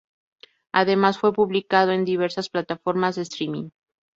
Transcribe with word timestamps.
Además, 0.71 1.19
fue 1.19 1.31
publicado 1.31 1.91
en 1.91 2.05
diversas 2.05 2.49
plataformas 2.49 3.15
de 3.17 3.21
streaming. 3.21 3.69